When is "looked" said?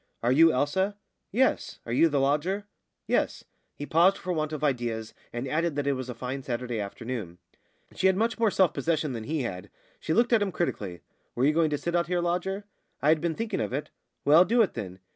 10.15-10.33